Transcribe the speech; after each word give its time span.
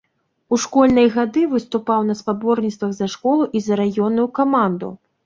У 0.55 0.57
школьныя 0.61 1.09
гады 1.17 1.43
выступаў 1.51 2.01
на 2.07 2.15
спаборніцтвах 2.21 2.91
за 3.01 3.11
школу 3.17 3.43
і 3.61 3.63
за 3.67 3.79
раённую 3.83 4.27
каманду. 4.41 4.89